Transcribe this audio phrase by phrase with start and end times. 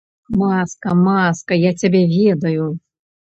[0.41, 2.65] Маска, маска, я цябе ведаю.